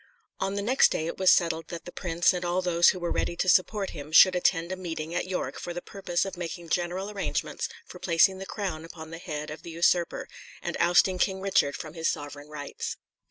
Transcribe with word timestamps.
On 0.39 0.55
the 0.55 0.63
next 0.63 0.89
day 0.91 1.05
it 1.05 1.19
was 1.19 1.29
settled 1.29 1.67
that 1.67 1.85
the 1.85 1.91
prince 1.91 2.33
and 2.33 2.43
all 2.43 2.63
those 2.63 2.89
who 2.89 2.99
were 2.99 3.11
ready 3.11 3.35
to 3.35 3.47
support 3.47 3.91
him 3.91 4.11
should 4.11 4.33
attend 4.35 4.71
a 4.71 4.75
meeting 4.75 5.13
at 5.13 5.27
York 5.27 5.59
for 5.59 5.75
the 5.75 5.79
purpose 5.83 6.25
of 6.25 6.35
making 6.35 6.69
general 6.69 7.11
arrangements 7.11 7.69
for 7.85 7.99
placing 7.99 8.39
the 8.39 8.47
crown 8.47 8.83
upon 8.83 9.11
the 9.11 9.19
head 9.19 9.51
of 9.51 9.61
the 9.61 9.69
usurper, 9.69 10.27
and 10.59 10.75
ousting 10.79 11.19
King 11.19 11.39
Richard 11.39 11.75
from 11.75 11.93
his 11.93 12.09
sovereign 12.09 12.49
rights. 12.49 12.97